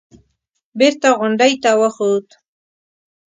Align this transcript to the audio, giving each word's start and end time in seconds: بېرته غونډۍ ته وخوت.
بېرته 0.79 1.07
غونډۍ 1.19 1.53
ته 1.63 1.71
وخوت. 1.81 2.27